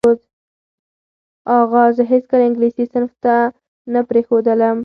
[1.55, 3.35] اغا زه هیڅکله انګلیسي صنف ته
[4.07, 4.77] پرې نه ښودلم.